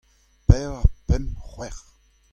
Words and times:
Pevar, 0.47 0.87
pemp, 1.07 1.29
c'hwec'h. 1.47 1.87